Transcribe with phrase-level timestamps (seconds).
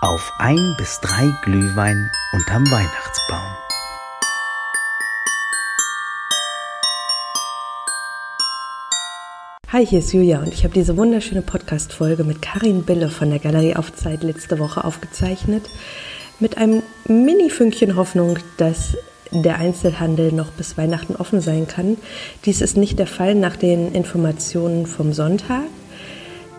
[0.00, 3.52] auf ein bis drei Glühwein unterm Weihnachtsbaum.
[9.68, 13.40] Hi, hier ist Julia und ich habe diese wunderschöne Podcast-Folge mit Karin Bille von der
[13.40, 15.68] Galerie auf Zeit letzte Woche aufgezeichnet.
[16.40, 18.96] Mit einem Mini-Fünkchen Hoffnung, dass
[19.30, 21.98] der Einzelhandel noch bis Weihnachten offen sein kann.
[22.46, 25.66] Dies ist nicht der Fall nach den Informationen vom Sonntag.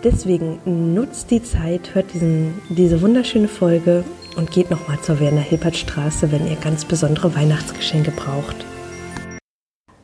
[0.04, 0.60] Deswegen
[0.96, 4.04] nutzt die Zeit, hört diesen, diese wunderschöne Folge
[4.36, 8.56] und geht nochmal zur Werner-Hilpert-Straße, wenn ihr ganz besondere Weihnachtsgeschenke braucht.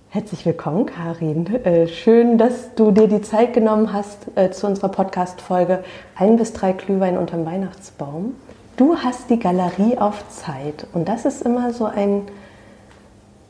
[0.09, 1.47] Herzlich willkommen, Karin.
[1.65, 5.83] Äh, schön, dass du dir die Zeit genommen hast äh, zu unserer Podcast-Folge
[6.15, 8.35] Ein bis drei Glühwein unterm Weihnachtsbaum.
[8.75, 12.21] Du hast die Galerie auf Zeit und das ist immer so ein,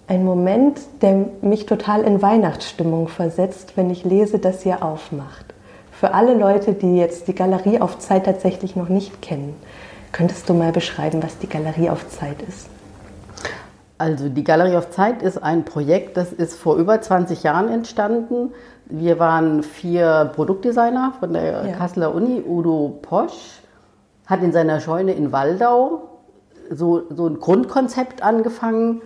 [0.08, 5.57] ein Moment, der mich total in Weihnachtsstimmung versetzt, wenn ich lese, dass ihr aufmacht.
[6.00, 9.56] Für alle Leute, die jetzt die Galerie auf Zeit tatsächlich noch nicht kennen,
[10.12, 12.70] könntest du mal beschreiben, was die Galerie auf Zeit ist?
[13.98, 18.54] Also die Galerie auf Zeit ist ein Projekt, das ist vor über 20 Jahren entstanden.
[18.86, 21.76] Wir waren vier Produktdesigner von der ja.
[21.76, 22.44] Kasseler Uni.
[22.48, 23.62] Udo Posch
[24.28, 26.10] hat in seiner Scheune in Waldau
[26.70, 29.02] so, so ein Grundkonzept angefangen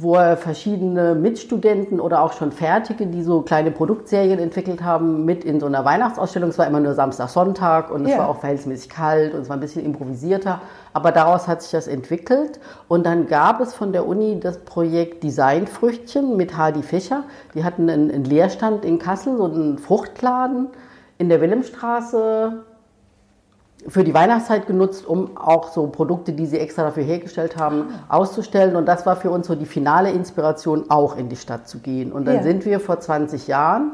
[0.00, 5.42] wo er verschiedene Mitstudenten oder auch schon Fertige, die so kleine Produktserien entwickelt haben, mit
[5.44, 6.50] in so einer Weihnachtsausstellung.
[6.50, 8.18] Es war immer nur Samstag, Sonntag und es ja.
[8.18, 10.60] war auch verhältnismäßig kalt und es war ein bisschen improvisierter.
[10.92, 12.60] Aber daraus hat sich das entwickelt.
[12.86, 17.24] Und dann gab es von der Uni das Projekt Designfrüchtchen mit Hardy Fischer.
[17.54, 20.68] Die hatten einen, einen Lehrstand in Kassel, so einen Fruchtladen
[21.18, 22.64] in der Wilhelmstraße
[23.86, 28.74] für die Weihnachtszeit genutzt, um auch so Produkte, die sie extra dafür hergestellt haben, auszustellen.
[28.74, 32.12] Und das war für uns so die finale Inspiration, auch in die Stadt zu gehen.
[32.12, 32.42] Und dann ja.
[32.42, 33.92] sind wir vor 20 Jahren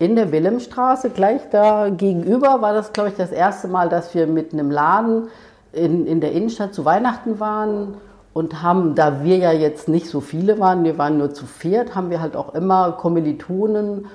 [0.00, 4.26] in der Wilhelmstraße, gleich da gegenüber, war das, glaube ich, das erste Mal, dass wir
[4.26, 5.28] mit einem Laden
[5.72, 7.94] in, in der Innenstadt zu Weihnachten waren
[8.32, 11.94] und haben, da wir ja jetzt nicht so viele waren, wir waren nur zu viert,
[11.94, 14.06] haben wir halt auch immer Kommilitonen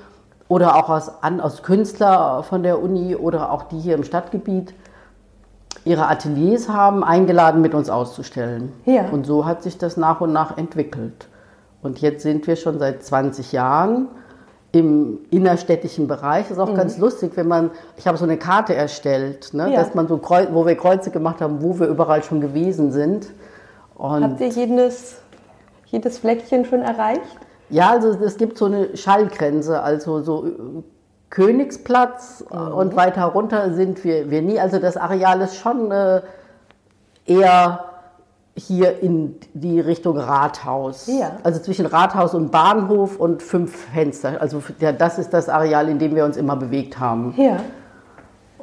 [0.48, 4.74] oder auch aus, an, aus Künstler von der Uni oder auch die hier im Stadtgebiet
[5.84, 8.72] ihre Ateliers haben, eingeladen, mit uns auszustellen.
[8.84, 9.08] Ja.
[9.10, 11.28] Und so hat sich das nach und nach entwickelt.
[11.82, 14.08] Und jetzt sind wir schon seit 20 Jahren
[14.72, 16.48] im innerstädtischen Bereich.
[16.48, 16.76] Das ist auch mhm.
[16.76, 19.80] ganz lustig, wenn man, ich habe so eine Karte erstellt, ne, ja.
[19.80, 23.28] dass man so, wo wir Kreuze gemacht haben, wo wir überall schon gewesen sind.
[23.94, 25.16] Und Habt ihr jedes,
[25.86, 27.22] jedes Fleckchen schon erreicht?
[27.70, 30.84] Ja, also es gibt so eine Schallgrenze, also so
[31.30, 32.58] Königsplatz mhm.
[32.72, 34.60] und weiter runter sind wir, wir nie.
[34.60, 36.22] Also das Areal ist schon äh,
[37.26, 37.84] eher
[38.54, 41.06] hier in die Richtung Rathaus.
[41.08, 41.32] Ja.
[41.42, 44.40] Also zwischen Rathaus und Bahnhof und fünf Fenster.
[44.40, 47.34] Also ja, das ist das Areal, in dem wir uns immer bewegt haben.
[47.36, 47.58] Ja.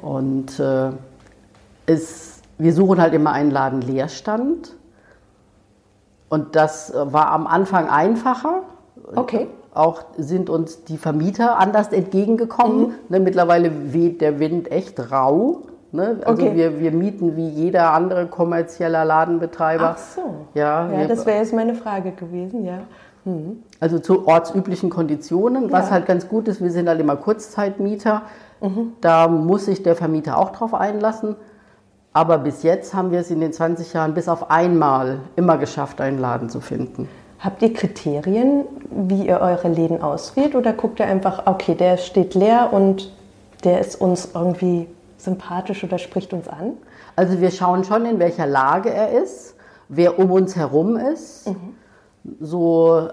[0.02, 0.90] Und äh,
[1.86, 4.76] es, wir suchen halt immer einen Laden Leerstand.
[6.30, 8.64] Und das war am Anfang einfacher.
[9.16, 12.80] Okay auch sind uns die Vermieter anders entgegengekommen.
[12.80, 12.94] Mhm.
[13.10, 15.64] Ne, mittlerweile weht der Wind echt rau.
[15.92, 16.18] Ne?
[16.26, 16.56] Also okay.
[16.56, 19.96] wir, wir mieten wie jeder andere kommerzieller Ladenbetreiber.
[19.96, 20.22] Ach so.
[20.54, 22.80] Ja, ja das wäre jetzt meine Frage gewesen, ja.
[23.26, 23.64] Mhm.
[23.80, 25.92] Also zu ortsüblichen Konditionen, was ja.
[25.92, 28.24] halt ganz gut ist, wir sind halt immer Kurzzeitmieter.
[28.62, 28.94] Mhm.
[29.02, 31.36] Da muss sich der Vermieter auch drauf einlassen.
[32.12, 36.00] Aber bis jetzt haben wir es in den 20 Jahren bis auf einmal immer geschafft,
[36.00, 37.08] einen Laden zu finden.
[37.44, 42.36] Habt ihr Kriterien, wie ihr eure Läden auswählt oder guckt ihr einfach, okay, der steht
[42.36, 43.12] leer und
[43.66, 44.88] der ist uns irgendwie
[45.18, 46.78] sympathisch oder spricht uns an?
[47.18, 49.56] Also wir schauen schon, in welcher Lage er ist,
[49.90, 51.50] wer um uns herum ist.
[51.50, 51.76] Mhm.
[52.40, 53.10] So,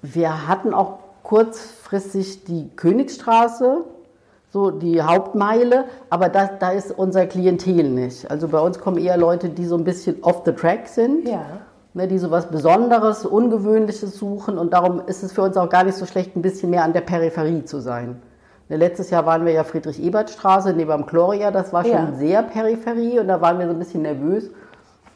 [0.00, 3.78] wir hatten auch kurzfristig die Königsstraße,
[4.52, 8.30] so die Hauptmeile, aber das, da ist unser Klientel nicht.
[8.30, 11.28] Also bei uns kommen eher Leute, die so ein bisschen off the track sind.
[11.28, 11.46] Ja
[11.94, 14.58] ne, die so was Besonderes, Ungewöhnliches suchen.
[14.58, 16.92] Und darum ist es für uns auch gar nicht so schlecht, ein bisschen mehr an
[16.92, 18.20] der Peripherie zu sein.
[18.68, 22.12] Ne, letztes Jahr waren wir ja Friedrich-Ebert-Straße neben dem Gloria, das war schon ja.
[22.12, 24.50] sehr Peripherie und da waren wir so ein bisschen nervös,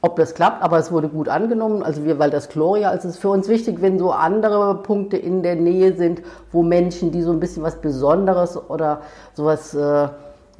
[0.02, 1.82] ob das klappt, aber es wurde gut angenommen.
[1.82, 5.16] Also wir, weil das Gloria, also es ist für uns wichtig, wenn so andere Punkte
[5.16, 6.22] in der Nähe sind,
[6.52, 9.00] wo Menschen, die so ein bisschen was Besonderes oder
[9.32, 10.08] sowas, äh,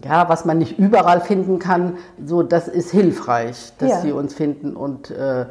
[0.05, 4.00] ja, was man nicht überall finden kann, so das ist hilfreich, dass ja.
[4.00, 5.46] sie uns finden und äh,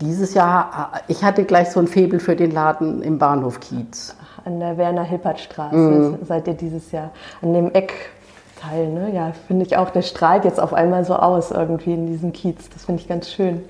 [0.00, 4.14] dieses Jahr, ich hatte gleich so ein Febel für den Laden im Bahnhof Kiez.
[4.44, 6.18] An der Werner-Hilpert-Straße mhm.
[6.26, 7.10] seid ihr dieses Jahr.
[7.42, 9.10] An dem Eckteil, ne?
[9.12, 12.68] Ja, finde ich auch, der strahlt jetzt auf einmal so aus irgendwie in diesem Kiez.
[12.72, 13.62] Das finde ich ganz schön.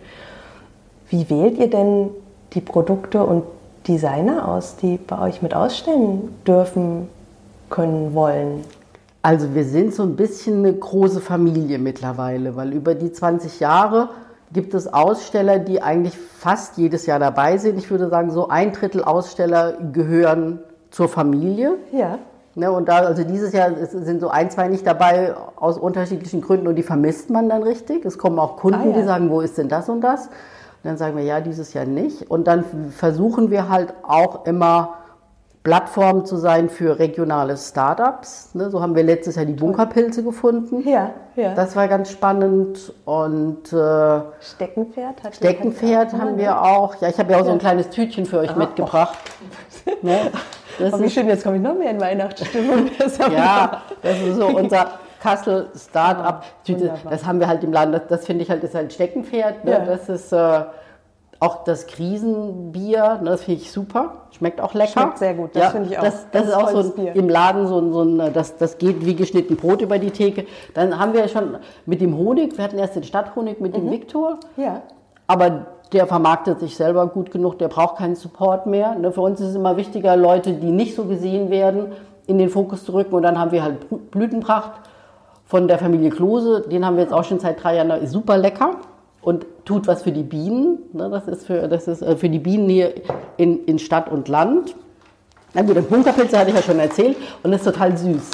[1.09, 2.11] Wie wählt ihr denn
[2.53, 3.45] die Produkte und
[3.87, 7.09] Designer aus, die bei euch mit ausstellen dürfen,
[7.71, 8.65] können, wollen?
[9.23, 14.11] Also wir sind so ein bisschen eine große Familie mittlerweile, weil über die 20 Jahre
[14.52, 17.78] gibt es Aussteller, die eigentlich fast jedes Jahr dabei sind.
[17.78, 20.60] Ich würde sagen, so ein Drittel Aussteller gehören
[20.90, 21.75] zur Familie.
[21.93, 22.19] Ja.
[22.54, 26.66] Ne, und da, also dieses Jahr sind so ein, zwei nicht dabei aus unterschiedlichen Gründen
[26.69, 28.04] und die vermisst man dann richtig.
[28.06, 28.93] Es kommen auch Kunden, Ah, ja.
[28.93, 30.26] die sagen, wo ist denn das und das?
[30.26, 30.31] Und
[30.84, 32.31] dann sagen wir, ja, dieses Jahr nicht.
[32.31, 32.64] Und dann
[32.96, 34.94] versuchen wir halt auch immer
[35.67, 38.55] Plattformen zu sein für regionale Startups.
[38.55, 40.89] Ne, so haben wir letztes Jahr die Bunkerpilze gefunden.
[40.89, 41.55] Ja, ja.
[41.57, 42.93] Das war ganz spannend.
[43.05, 46.95] Und äh, Steckenpferd hat Steckenpferd haben wir auch.
[47.01, 47.61] Ja, ich habe ja auch so ein Ja.
[47.63, 49.19] kleines Tütchen für euch mitgebracht.
[50.03, 50.31] Ne?
[50.79, 52.89] Das Oh, wie ist, schön, jetzt komme ich noch mehr in Weihnachtsstimmung.
[52.99, 54.87] Das ja, das ist so unser
[55.21, 56.45] Kassel Start-up.
[56.67, 56.99] wunderbar.
[57.11, 57.93] das haben wir halt im Land.
[57.95, 59.65] Das, das finde ich halt ist halt Steckenpferd.
[59.65, 59.73] Ne?
[59.73, 59.79] Ja.
[59.81, 60.61] Das ist äh,
[61.41, 63.19] auch das Krisenbier.
[63.23, 63.31] Ne?
[63.31, 64.12] Das finde ich super.
[64.31, 64.93] Schmeckt auch lecker.
[65.00, 66.03] Schmeckt sehr gut, das finde ich auch.
[66.03, 67.15] Das, das ist auch so ein, Bier.
[67.17, 70.47] im Laden so ein, so ein das, das geht wie geschnitten Brot über die Theke.
[70.75, 71.56] Dann haben wir schon
[71.87, 73.81] mit dem Honig, wir hatten erst den Stadthonig mit Mhm.
[73.83, 74.38] dem Viktor.
[74.56, 74.83] Ja.
[75.27, 78.94] Aber der vermarktet sich selber gut genug, der braucht keinen Support mehr.
[78.97, 81.93] Ne, Für uns ist es immer wichtiger, Leute, die nicht so gesehen werden,
[82.27, 83.15] in den Fokus zu rücken.
[83.15, 84.73] Und dann haben wir halt Blü- Blütenpracht
[85.44, 86.62] von der Familie Klose.
[86.69, 87.91] Den haben wir jetzt auch schon seit drei Jahren.
[88.03, 88.71] Ist super lecker
[89.23, 90.79] und tut was für die Bienen.
[90.95, 92.95] Ne, Das ist für, das ist äh, für die Bienen hier
[93.37, 94.75] in, in Stadt und Land.
[95.53, 98.31] Na gut, den Bunkerpilze hatte ich ja schon erzählt und ist total süß.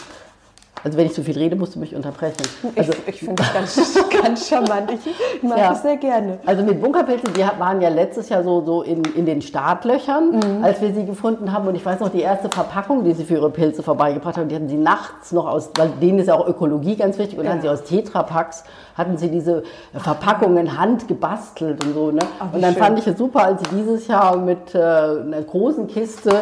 [0.84, 2.36] Also wenn ich zu viel rede, musst du mich unterbrechen.
[2.76, 4.90] Also, ich ich finde das ganz, ganz charmant.
[4.92, 5.68] Ich mag Ja.
[5.70, 6.38] das sehr gerne.
[6.44, 10.64] Also mit Bunkerpilze, die waren ja letztes Jahr so, so in, in den Startlöchern, Mhm.
[10.64, 11.68] als wir sie gefunden haben.
[11.68, 14.56] Und ich weiß noch, die erste Verpackung, die sie für ihre Pilze vorbeigebracht haben, die
[14.56, 17.52] hatten sie nachts noch aus, weil denen ist ja auch Ökologie ganz wichtig, und dann
[17.54, 18.64] hatten sie aus Tetrapacks,
[18.96, 19.62] hatten sie diese
[19.94, 22.10] Verpackungen hand gebastelt und so.
[22.10, 22.20] Ne?
[22.40, 22.82] Ach, und dann schön.
[22.82, 26.40] fand ich es super, als sie dieses Jahr mit äh, einer großen Kiste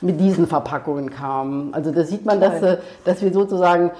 [0.00, 1.72] mit diesen Verpackungen kamen.
[1.72, 3.90] Also da sieht man, dass, äh, dass wir sozusagen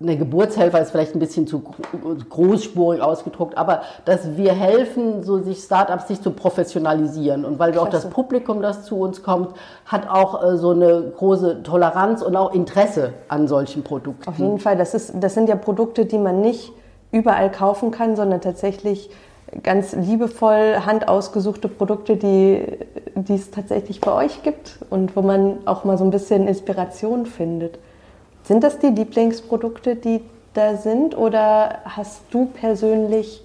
[0.00, 5.38] eine Geburtshelfer ist vielleicht ein bisschen zu gro- großspurig ausgedruckt, aber dass wir helfen, so
[5.38, 8.10] sich Startups sich zu professionalisieren und weil wir auch das.
[8.10, 9.50] Publikum, das zu uns kommt,
[9.86, 14.28] hat auch äh, so eine große Toleranz und auch Interesse an solchen Produkten.
[14.28, 16.72] Auf jeden Fall, das, ist, das sind ja Produkte, die man nicht
[17.12, 19.08] überall kaufen kann, sondern tatsächlich
[19.62, 22.64] ganz liebevoll handausgesuchte Produkte, die,
[23.14, 27.26] die es tatsächlich bei euch gibt und wo man auch mal so ein bisschen Inspiration
[27.26, 27.78] findet.
[28.44, 30.22] Sind das die Lieblingsprodukte, die
[30.54, 33.44] da sind oder hast du persönlich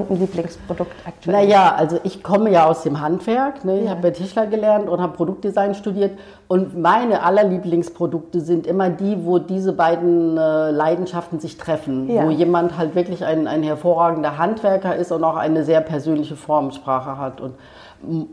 [0.00, 1.36] irgendein Lieblingsprodukt aktuell?
[1.36, 3.64] Naja, also ich komme ja aus dem Handwerk.
[3.64, 3.78] Ne?
[3.80, 3.90] Ich Ja.
[3.90, 6.18] habe ja Tischler gelernt und habe Produktdesign studiert.
[6.48, 12.08] Und meine allerlieblingsprodukte sind immer die, wo diese beiden äh, Leidenschaften sich treffen.
[12.10, 12.24] Ja.
[12.24, 17.18] Wo jemand halt wirklich ein, ein hervorragender Handwerker ist und auch eine sehr persönliche Formensprache
[17.18, 17.40] hat.
[17.40, 17.54] Und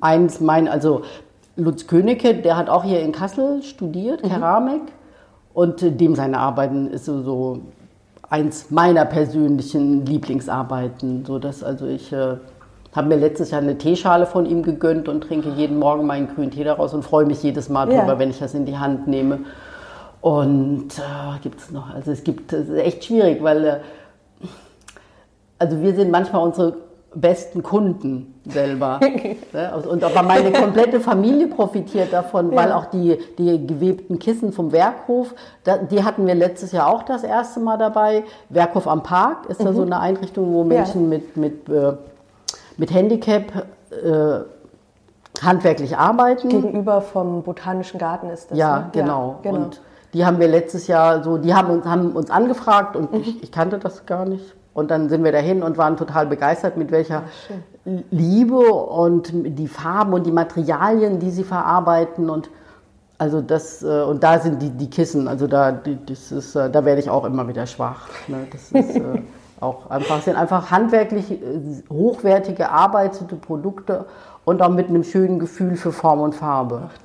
[0.02, 1.02] eins mein, also
[1.56, 4.82] Lutz Königke, der hat auch hier in Kassel studiert, Keramik.
[5.54, 7.60] Und äh, dem seine Arbeiten ist so, so
[8.34, 11.24] eins meiner persönlichen Lieblingsarbeiten.
[11.24, 12.38] So dass also ich äh,
[12.92, 16.50] habe mir letztes Jahr eine Teeschale von ihm gegönnt und trinke jeden Morgen meinen grünen
[16.50, 18.00] Tee daraus und freue mich jedes Mal Ja.
[18.00, 19.42] drüber, wenn ich das in die Hand nehme.
[20.22, 23.80] Und äh, gibt es noch, also es gibt, es ist echt schwierig, weil äh,
[25.60, 26.78] also wir sind manchmal unsere
[27.16, 29.00] besten Kunden selber.
[29.54, 29.84] ne?
[29.90, 32.78] Und aber meine komplette Familie profitiert davon, weil Ja.
[32.78, 35.34] auch die, die gewebten Kissen vom Werkhof,
[35.92, 38.24] die hatten wir letztes Jahr auch das erste Mal dabei.
[38.50, 41.94] Werkhof am Park ist da so eine Einrichtung, wo Menschen mit, mit, äh,
[42.78, 44.40] mit Handicap äh,
[45.42, 46.50] handwerklich arbeiten.
[46.50, 48.58] Gegenüber vom Botanischen Garten ist das.
[48.58, 48.90] Ja, ne?
[48.92, 49.40] genau.
[49.42, 49.56] genau.
[49.56, 49.82] Und
[50.14, 53.52] die haben wir letztes Jahr so, die haben uns, haben uns angefragt und ich, ich
[53.52, 54.56] kannte das gar nicht.
[54.74, 57.24] Und dann sind wir dahin und waren total begeistert, mit welcher
[58.10, 62.30] Liebe und die Farben und die Materialien, die sie verarbeiten.
[62.30, 62.50] Und
[63.18, 66.86] also das, äh, und da sind die, die Kissen, also da, das ist, äh, da
[66.86, 68.10] werde ich auch immer wieder schwach.
[68.28, 68.48] Ne?
[68.52, 69.22] Das ist äh,
[69.60, 71.40] auch einfach, sind einfach handwerklich
[71.90, 74.06] hochwertige, arbeitete Produkte
[74.44, 76.90] und auch mit einem schönen Gefühl für Form und Farbe.
[76.90, 76.98] Ach,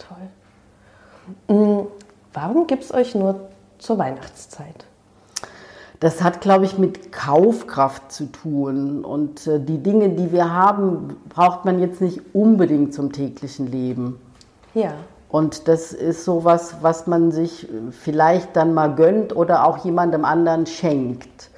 [1.47, 1.55] toll.
[1.57, 1.87] Mm,
[2.33, 3.49] Warum gibt es euch nur
[3.79, 4.85] zur Weihnachtszeit?
[6.01, 9.05] Das hat, glaube ich, mit Kaufkraft zu tun.
[9.05, 14.21] Und äh, die Dinge, die wir haben, braucht man jetzt nicht unbedingt zum täglichen Leben.
[14.75, 14.93] Ja.
[15.29, 20.25] Und das ist sowas, was man sich äh, vielleicht dann mal gönnt oder auch jemandem
[20.25, 21.51] anderen schenkt.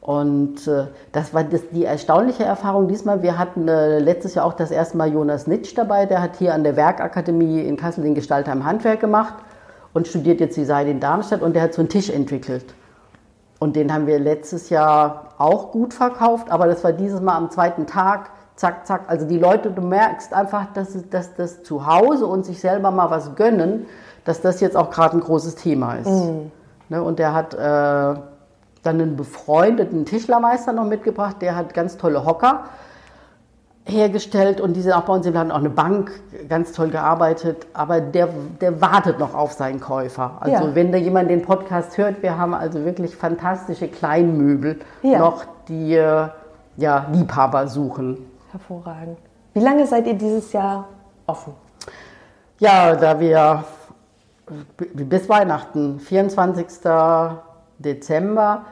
[0.00, 3.22] Und äh, das war das, die erstaunliche Erfahrung diesmal.
[3.22, 6.06] Wir hatten äh, letztes Jahr auch das erste Mal Jonas Nitsch dabei.
[6.06, 9.34] Der hat hier an der Werkakademie in Kassel den Gestalter im Handwerk gemacht
[9.94, 11.42] und studiert jetzt Design in Darmstadt.
[11.42, 12.66] Und der hat so einen Tisch entwickelt.
[13.64, 17.50] Und den haben wir letztes Jahr auch gut verkauft, aber das war dieses Mal am
[17.50, 19.04] zweiten Tag, zack, zack.
[19.06, 23.08] Also die Leute, du merkst einfach, dass, dass das zu Hause und sich selber mal
[23.08, 23.86] was gönnen,
[24.26, 26.10] dass das jetzt auch gerade ein großes Thema ist.
[26.90, 28.20] Ne, und der hat äh, dann
[28.84, 32.64] einen befreundeten Tischlermeister noch mitgebracht, der hat ganz tolle Hocker
[33.86, 36.10] hergestellt und die sind auch bei uns im Laden auch eine Bank,
[36.48, 38.28] ganz toll gearbeitet, aber der,
[38.60, 40.38] der wartet noch auf seinen Käufer.
[40.40, 40.74] Also Ja.
[40.74, 45.18] wenn da jemand den Podcast hört, wir haben also wirklich fantastische Kleinmöbel Ja.
[45.18, 46.28] noch, die äh,
[46.76, 48.18] ja, Liebhaber suchen.
[48.52, 49.18] Hervorragend.
[49.52, 50.88] Wie lange seid ihr dieses Jahr
[51.26, 51.52] offen?
[52.58, 53.64] Ja, da wir
[54.76, 56.66] b- bis Weihnachten, 24.
[57.78, 58.62] Dezember,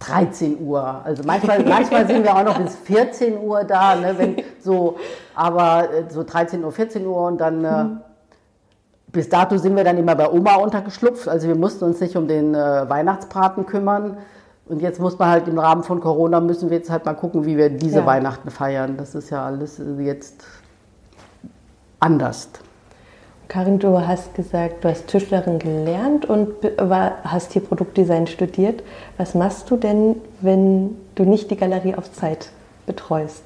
[0.00, 1.02] 13 Uhr.
[1.04, 4.96] Also manchmal, manchmal sind wir auch noch bis 14 Uhr da, ne, wenn so,
[5.34, 7.84] aber äh, so 13 Uhr, 14 Uhr und dann äh,
[9.12, 11.28] bis dato sind wir dann immer bei Oma untergeschlupft.
[11.28, 14.16] Also wir mussten uns nicht um den äh, Weihnachtsbraten kümmern.
[14.66, 17.44] Und jetzt muss man halt im Rahmen von Corona müssen wir jetzt halt mal gucken,
[17.44, 18.06] wie wir diese Ja.
[18.06, 18.96] Weihnachten feiern.
[18.96, 20.44] Das ist ja alles jetzt
[21.98, 22.48] anders.
[23.50, 26.54] Karin, du hast gesagt, du hast Tischlerin gelernt und
[27.24, 28.84] hast hier Produktdesign studiert.
[29.18, 32.50] Was machst du denn, wenn du nicht die Galerie auf Zeit
[32.86, 33.42] betreust?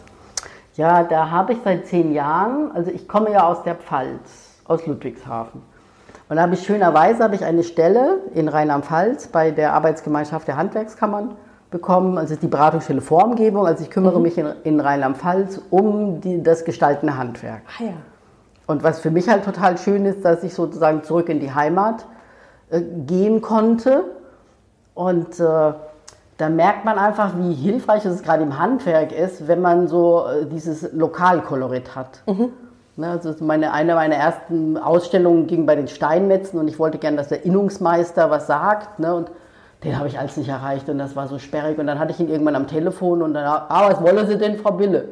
[0.77, 4.87] Ja, da habe ich seit zehn Jahren, also ich komme ja aus der Pfalz, aus
[4.87, 5.63] Ludwigshafen.
[6.29, 10.59] Und da habe ich schönerweise habe ich eine Stelle in Rheinland-Pfalz bei der Arbeitsgemeinschaft der
[10.59, 11.35] Handwerkskammern
[11.71, 12.19] bekommen.
[12.19, 13.67] Also die Beratungsstelle Formgebung.
[13.67, 17.63] Also ich kümmere mich in, in Rheinland-Pfalz um die, das gestaltende Handwerk.
[17.79, 18.14] Ah ja.
[18.67, 22.07] Und was für mich halt total schön ist, dass ich sozusagen zurück in die Heimat
[22.71, 24.05] äh, gehen konnte.
[24.95, 25.73] Und äh,
[26.39, 30.47] da merkt man einfach, wie hilfreich es gerade im Handwerk ist, wenn man so äh,
[30.47, 32.23] dieses Lokalkolorit hat.
[32.97, 37.17] Ne, also meine, eine meiner ersten Ausstellungen ging bei den Steinmetzen und ich wollte gern,
[37.17, 38.99] dass der Innungsmeister was sagt.
[39.01, 39.31] Ne, und
[39.83, 41.79] den habe ich alles nicht erreicht und das war so sperrig.
[41.79, 44.59] Und dann hatte ich ihn irgendwann am Telefon und dann, ah, was wollen Sie denn,
[44.59, 45.09] Frau Bille?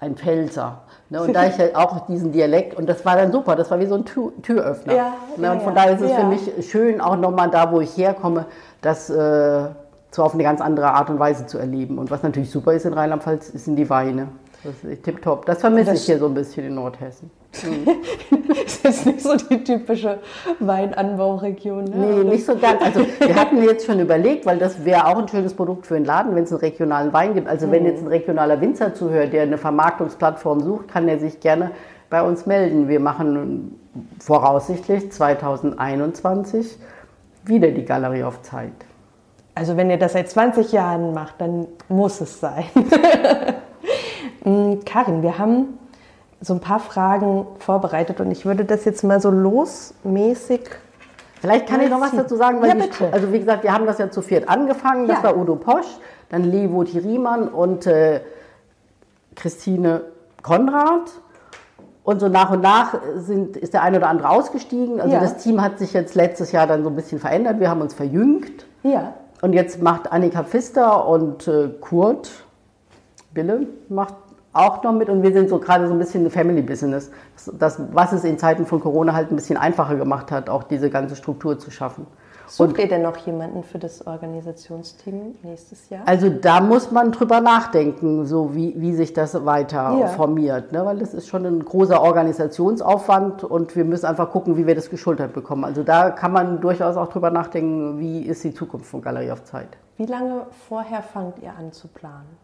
[0.00, 0.80] Ein Pfälzer.
[1.12, 3.78] Ne, und da ich halt auch diesen Dialekt, und das war dann super, das war
[3.78, 4.94] wie so ein Tür, Türöffner.
[4.94, 5.82] Ja, ne, ja, und von ja.
[5.82, 6.16] daher ist es Ja.
[6.16, 8.46] für mich schön, auch nochmal da, wo ich herkomme,
[8.80, 9.64] das äh,
[10.10, 11.98] so auf eine ganz andere Art und Weise zu erleben.
[11.98, 14.28] Und was natürlich super ist in Rheinland-Pfalz, sind die Weine.
[14.64, 15.46] Das ist tipptopp.
[15.46, 17.30] Das vermisse ich hier so ein bisschen in Nordhessen.
[18.82, 20.18] Das ist nicht so die typische
[20.58, 21.84] Weinanbauregion.
[21.84, 21.96] Ne?
[21.96, 22.82] Nee, Oder- nicht so ganz.
[22.82, 26.04] Also wir hatten jetzt schon überlegt, weil das wäre auch ein schönes Produkt für den
[26.04, 27.48] Laden, wenn es einen regionalen Wein gibt.
[27.48, 31.70] Also wenn jetzt ein regionaler Winzer zuhört, der eine Vermarktungsplattform sucht, kann er sich gerne
[32.10, 32.88] bei uns melden.
[32.88, 33.78] Wir machen
[34.18, 36.78] voraussichtlich 2021
[37.44, 38.72] wieder die Galerie auf Zeit.
[39.54, 42.64] Also wenn ihr das seit 20 Jahren macht, dann muss es sein.
[44.44, 45.78] Mm, Karin, wir haben
[46.40, 50.62] so ein paar Fragen vorbereitet und ich würde das jetzt mal so losmäßig.
[51.40, 53.12] Vielleicht kann ich noch was dazu sagen, weil Ja, bitte.
[53.12, 55.06] also wie gesagt, wir haben das ja zu viert angefangen.
[55.08, 55.24] Das Ja.
[55.24, 55.86] war Udo Posch,
[56.30, 58.20] dann Levo Thieriemann und äh,
[59.34, 60.02] Christine
[60.42, 61.10] Konrad.
[62.04, 65.00] Und so nach und nach sind, ist der eine oder andere ausgestiegen.
[65.00, 65.20] Also Ja.
[65.20, 67.60] das Team hat sich jetzt letztes Jahr dann so ein bisschen verändert.
[67.60, 68.66] Wir haben uns verjüngt.
[68.82, 69.14] Ja.
[69.40, 72.30] Und jetzt macht Annika Pfister und äh, Kurt
[73.32, 74.14] Bille macht
[74.52, 75.08] auch noch mit.
[75.08, 77.10] Und wir sind so gerade so ein bisschen ein Family Business.
[77.58, 80.90] Das, was es in Zeiten von Corona halt ein bisschen einfacher gemacht hat, auch diese
[80.90, 82.06] ganze Struktur zu schaffen.
[82.48, 86.02] Sucht ihr denn noch jemanden für das Organisationsteam nächstes Jahr?
[86.04, 90.08] Also da muss man drüber nachdenken, so wie, wie sich das weiter Ja.
[90.08, 90.70] formiert.
[90.70, 90.84] Ne?
[90.84, 94.90] Weil das ist schon ein großer Organisationsaufwand und wir müssen einfach gucken, wie wir das
[94.90, 95.64] geschultert bekommen.
[95.64, 99.44] Also da kann man durchaus auch drüber nachdenken, wie ist die Zukunft von Galerie auf
[99.44, 99.68] Zeit.
[99.96, 102.41] Wie lange vorher fangt ihr an zu planen?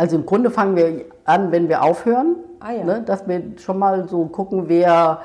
[0.00, 2.84] Also im Grunde fangen wir an, wenn wir aufhören, Ah ja.
[2.84, 3.02] ne?
[3.04, 5.20] dass wir schon mal so gucken, wer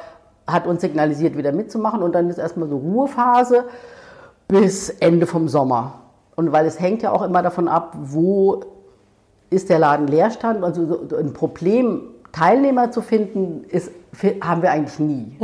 [0.48, 3.64] hat uns signalisiert, wieder mitzumachen und dann ist erstmal so Ruhephase
[4.50, 5.94] bis Ende vom Sommer.
[6.36, 8.60] Und weil es hängt ja auch immer davon ab, wo
[9.50, 10.62] ist der Laden Leerstand.
[10.62, 12.02] Also so- ein Problem,
[12.34, 13.92] Teilnehmer zu finden, ist,
[14.42, 15.38] haben wir eigentlich nie.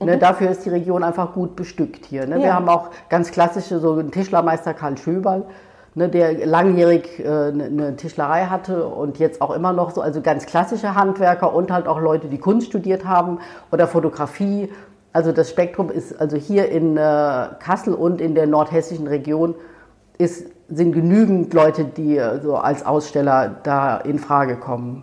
[0.00, 2.26] Ne, dafür ist die Region einfach gut bestückt hier.
[2.26, 2.36] Ne?
[2.36, 2.42] Ja.
[2.42, 5.44] Wir haben auch ganz klassische, so einen Tischlermeister Karl Schöberl,
[5.96, 10.20] ne, der langjährig äh, eine eine Tischlerei hatte und jetzt auch immer noch so, also
[10.20, 13.40] ganz klassische Handwerker und halt auch Leute, die Kunst studiert haben
[13.72, 14.72] oder Fotografie.
[15.12, 17.00] Also das Spektrum ist also hier in äh,
[17.58, 19.54] Kassel und in der nordhessischen Region
[20.18, 25.02] ist, sind genügend Leute, die äh, so als Aussteller da in Frage kommen.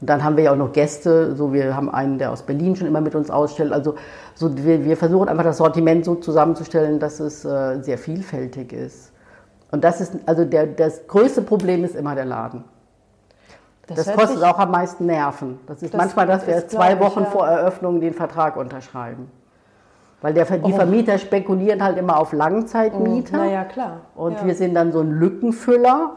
[0.00, 2.74] Und dann haben wir ja auch noch Gäste, so wir haben einen, der aus Berlin
[2.76, 3.72] schon immer mit uns ausstellt.
[3.72, 3.96] Also
[4.34, 9.12] so wir, wir versuchen einfach das Sortiment so zusammenzustellen, dass es äh, sehr vielfältig ist.
[9.70, 12.64] Und das ist also der, das größte Problem ist immer der Laden.
[13.86, 15.58] Das, hört kostet sich- auch am meisten Nerven.
[15.66, 17.30] Das ist Das manchmal, dass wir erst zwei glaub ich, Wochen ja.
[17.30, 19.30] vor Eröffnung den Vertrag unterschreiben.
[20.22, 20.76] Weil der, die Oh.
[20.76, 23.38] Vermieter spekulieren halt immer auf Langzeitmieter.
[23.38, 24.00] Na ja, klar.
[24.14, 24.46] Und ja.
[24.46, 26.12] wir sind dann so ein Lückenfüller.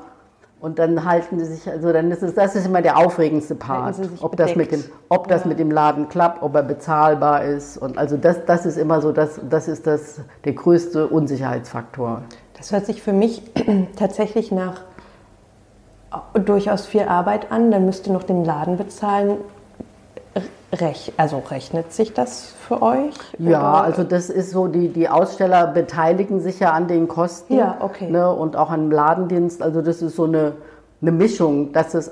[0.59, 3.95] Und dann halten sie sich, also dann ist es, das ist immer der aufregendste Part,
[4.21, 5.49] ob das, mit dem, ob das ja.
[5.49, 7.77] mit dem Laden klappt, ob er bezahlbar ist.
[7.77, 12.21] Und also das, das ist immer so, das, das ist das, der größte Unsicherheitsfaktor.
[12.57, 13.41] Das hört sich für mich
[13.97, 14.81] tatsächlich nach
[16.33, 17.71] durchaus viel Arbeit an.
[17.71, 19.37] Dann müsst ihr noch den Laden bezahlen.
[20.71, 23.13] Rech also rechnet sich das für euch?
[23.37, 23.83] Ja, oder?
[23.83, 28.09] also das ist so, die, die Aussteller beteiligen sich ja an den Kosten ja, okay.
[28.09, 29.61] ne, und auch an Ladendienst.
[29.61, 30.53] Also das ist so eine,
[31.01, 32.11] eine Mischung, dass es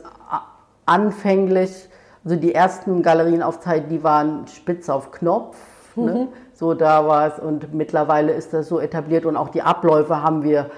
[0.86, 1.90] anfänglich,
[2.24, 5.58] also die ersten Galerien auf Zeit, die waren spitz auf Knopf.
[5.96, 6.04] Ne?
[6.04, 6.14] Mhm.
[6.14, 6.28] Ne?
[6.62, 10.44] So da war es und mittlerweile ist das so etabliert und auch die Abläufe haben
[10.44, 10.70] wir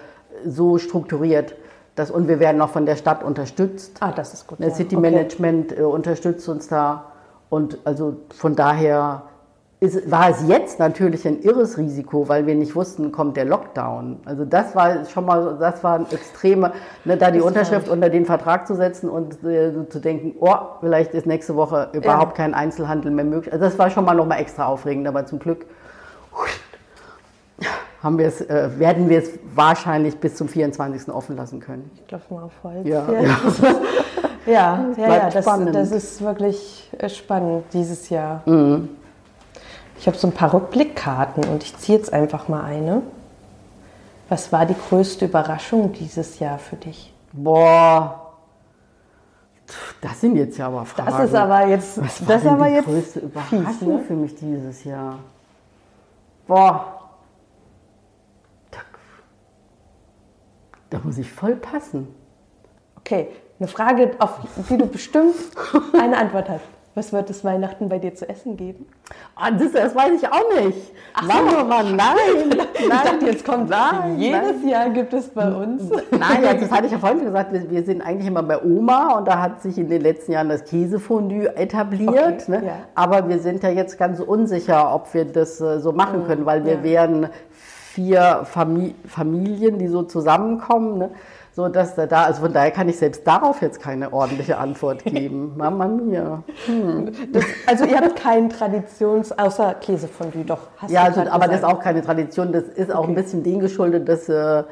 [0.45, 1.55] so strukturiert.
[1.95, 3.97] Dass, und wir werden auch von der Stadt unterstützt.
[3.99, 4.59] Ah, das ist gut.
[4.61, 5.81] Das City Management okay.
[5.81, 7.11] äh, unterstützt uns da.
[7.49, 9.23] Und also von daher
[9.83, 14.19] ist, war es jetzt natürlich ein irres Risiko, weil wir nicht wussten, kommt der Lockdown.
[14.23, 16.71] Also das war schon mal, das war ein extreme,
[17.03, 20.55] ne, da die das Unterschrift unter den Vertrag zu setzen und äh, zu denken, oh,
[20.79, 22.45] vielleicht ist nächste Woche überhaupt ja.
[22.45, 23.51] kein Einzelhandel mehr möglich.
[23.51, 25.65] Also das war schon mal noch mal extra aufregend, aber zum Glück
[28.01, 31.13] haben wir es, äh, werden wir es wahrscheinlich bis zum 24.
[31.13, 31.91] offen lassen können.
[31.95, 32.87] Ich klopfe mal auf Holz.
[32.87, 33.37] Ja, ja.
[34.45, 38.43] ja, ja, ja das, das, ist wirklich äh, spannend dieses Jahr.
[38.45, 38.87] Mhm.
[40.03, 43.03] Ich habe so ein paar Rückblickkarten und ich ziehe jetzt einfach mal eine.
[44.27, 47.13] Was war die größte Überraschung dieses Jahr für dich?
[47.31, 48.33] Boah,
[50.01, 51.09] das sind jetzt ja aber Fragen.
[51.09, 53.99] Das ist aber jetzt, Was war das ist aber die jetzt größte Überraschung fies, ne?
[54.05, 55.19] für mich dieses Jahr.
[56.47, 56.99] Boah,
[60.89, 62.13] Da muss ich voll passen.
[62.97, 64.37] Okay, eine Frage, auf
[64.69, 65.33] die du bestimmt
[65.97, 66.72] eine Antwort hast.
[66.95, 68.85] Was wird es Weihnachten bei dir zu essen geben?
[69.35, 70.91] Ah, das, das, weiß ich auch nicht.
[71.15, 71.95] Ach Machen wir mal, nein.
[71.95, 72.67] nein.
[72.75, 74.69] Ich dachte, jetzt kommt nein, Jedes nein.
[74.69, 75.89] Jahr gibt es bei uns.
[76.11, 79.27] Nein, also das hatte ich ja vorhin gesagt, wir, sind eigentlich immer bei Oma und
[79.27, 82.43] da hat sich in den letzten Jahren das Käsefondue etabliert.
[82.47, 82.65] Okay, ne?
[82.65, 82.73] ja.
[82.93, 86.45] Aber wir sind ja jetzt ganz unsicher, ob wir das äh, so machen mhm, können,
[86.45, 86.83] weil wir ja.
[86.83, 87.27] werden
[87.93, 90.97] vier Familien, die so zusammenkommen.
[90.99, 91.09] Ne?
[91.55, 95.53] So dass da, also von daher kann ich selbst darauf jetzt keine ordentliche Antwort geben.
[95.55, 96.43] Mama mia.
[96.65, 97.11] Hm.
[97.31, 100.67] Das, also ihr habt keinen Traditions, außer Käsefondue, doch.
[100.87, 101.51] ja, also, aber gesagt.
[101.51, 102.51] das ist auch keine Tradition.
[102.51, 103.09] Das ist auch okay.
[103.09, 104.63] ein bisschen dem geschuldet, dass äh,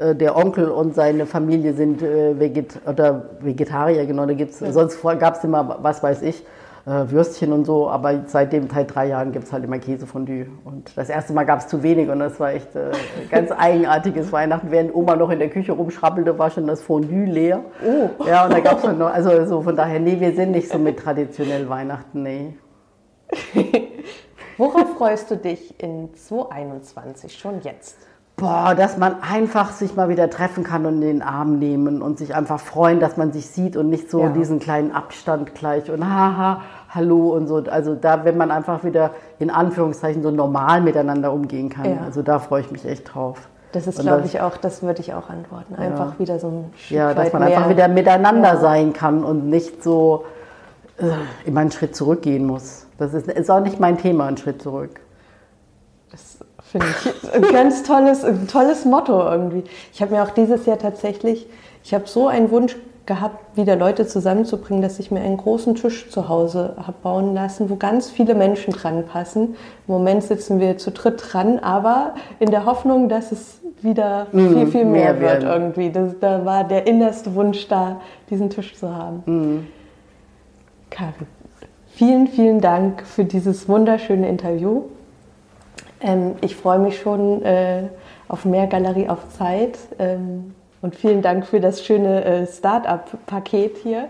[0.00, 4.24] äh, der Onkel und seine Familie sind äh, Veget oder Vegetarier, genau.
[4.24, 4.72] Da gibt's, ja.
[4.72, 6.42] Sonst gab es immer, was weiß ich,
[6.86, 10.46] äh, Würstchen und so, aber seitdem, seit drei Jahren gibt es halt immer Käsefondue.
[10.64, 12.90] Und das erste Mal gab es zu wenig und das war echt äh,
[13.30, 14.70] ganz eigenartiges Weihnachten.
[14.70, 17.60] Während Oma noch in der Küche rumschrappelte, war schon das Fondue leer.
[17.84, 18.24] Oh.
[18.26, 20.70] Ja, und da gab es dann noch, also so von daher, nee, wir sind nicht
[20.70, 22.54] so mit traditionell Weihnachten, nee.
[24.56, 28.09] Worauf freust du dich in 2021 schon jetzt?
[28.40, 32.18] Boah, dass man einfach sich mal wieder treffen kann und in den Arm nehmen und
[32.18, 34.28] sich einfach freuen, dass man sich sieht und nicht so ja.
[34.30, 37.56] diesen kleinen Abstand gleich und haha, hallo und so.
[37.70, 41.84] Also da, wenn man einfach wieder in Anführungszeichen so normal miteinander umgehen kann.
[41.84, 41.98] Ja.
[42.04, 43.48] Also da freue ich mich echt drauf.
[43.72, 45.76] Das ist, glaube ich, auch, das würde ich auch antworten.
[45.76, 46.18] Einfach ja.
[46.18, 50.24] wieder so ein Stück Ja, dass man einfach wieder miteinander sein kann und nicht so
[50.98, 51.04] äh,
[51.46, 52.86] immer einen Schritt zurückgehen muss.
[52.98, 55.00] Das ist, ist auch nicht mein Thema, einen Schritt zurück.
[56.70, 59.64] Finde ich ein ganz tolles, ein tolles Motto irgendwie.
[59.92, 61.46] Ich habe mir auch dieses Jahr tatsächlich,
[61.82, 66.08] ich habe so einen Wunsch gehabt, wieder Leute zusammenzubringen, dass ich mir einen großen Tisch
[66.10, 69.56] zu Hause habe bauen lassen, wo ganz viele Menschen dran passen.
[69.88, 74.38] Im Moment sitzen wir zu dritt dran, aber in der Hoffnung, dass es wieder mm,
[74.38, 75.90] viel, viel mehr, mehr wird irgendwie.
[75.90, 79.22] Das, da war der innerste Wunsch da, diesen Tisch zu haben.
[79.26, 79.66] Mm.
[80.90, 81.26] Karin,
[81.88, 84.82] vielen, vielen Dank für dieses wunderschöne Interview.
[86.00, 87.88] Ähm, ich freue mich schon äh,
[88.28, 89.78] auf mehr Galerie auf Zeit.
[89.98, 94.08] Ähm, und vielen Dank für das schöne äh, Start-up-Paket hier.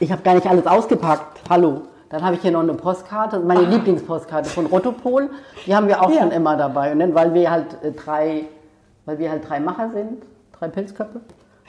[0.00, 1.42] Ich habe gar nicht alles ausgepackt.
[1.48, 1.82] Hallo.
[2.08, 3.70] Dann habe ich hier noch eine Postkarte, meine ah.
[3.70, 5.30] Lieblingspostkarte von Rotopol.
[5.66, 6.20] Die haben wir auch ja.
[6.20, 6.92] schon immer dabei.
[6.92, 8.44] Und dann, weil wir halt äh, drei,
[9.06, 10.22] weil wir halt drei Macher sind,
[10.58, 11.20] drei Pilzköpfe.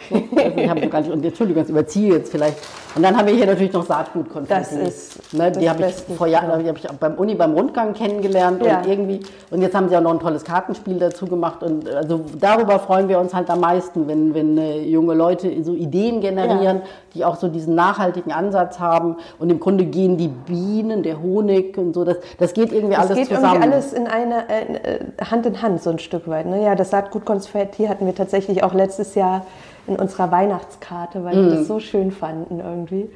[0.10, 2.58] So, also ich habe gar nicht, und Entschuldigung, ich überziehe jetzt vielleicht.
[2.96, 4.60] Und dann haben wir hier natürlich noch Saatgutkonfetti.
[4.60, 7.94] Das ist ne, Die habe ich vor Jahren, die habe ich beim Uni beim Rundgang
[7.94, 8.80] kennengelernt ja.
[8.80, 12.22] und irgendwie und jetzt haben sie auch noch ein tolles Kartenspiel dazu gemacht und also
[12.40, 16.78] darüber freuen wir uns halt am meisten, wenn, wenn äh, junge Leute so Ideen generieren,
[16.78, 16.90] ja.
[17.16, 21.78] die auch so diesen nachhaltigen Ansatz haben und im Grunde gehen die Bienen, der Honig
[21.78, 23.56] und so, das, das geht irgendwie das alles geht zusammen.
[23.56, 25.00] Irgendwie alles in eine äh,
[25.32, 26.46] Hand in Hand so ein Stück weit.
[26.46, 26.64] Ne?
[26.64, 29.46] Ja, das Saatgutkonfetti hatten wir tatsächlich auch letztes Jahr
[29.88, 31.50] in unserer Weihnachtskarte, weil mm.
[31.50, 33.10] wir das so schön fanden irgendwie.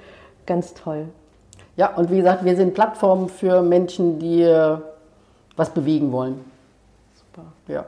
[0.46, 1.06] Ganz toll.
[1.76, 4.78] Ja, und wie gesagt, wir sind Plattformen für Menschen, die äh,
[5.56, 6.44] was bewegen wollen.
[7.16, 7.48] Super.
[7.68, 7.86] Ja.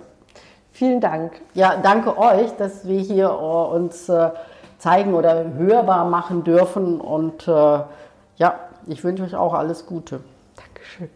[0.71, 1.33] Vielen Dank.
[1.55, 4.29] Ja, danke euch, dass wir hier uh, uns uh,
[4.77, 7.01] zeigen oder hörbar machen dürfen.
[7.01, 7.79] Und äh,
[8.37, 10.21] ja, ich wünsche euch auch alles Gute.
[10.55, 11.09] Dankeschön.